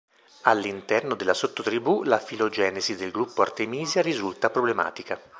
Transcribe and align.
All'interno 0.45 1.13
della 1.13 1.35
sottotribù 1.35 2.01
la 2.01 2.17
filogenesi 2.17 2.95
del 2.95 3.11
"”Gruppo 3.11 3.43
Artemisia”" 3.43 4.01
risulta 4.01 4.49
problematica. 4.49 5.21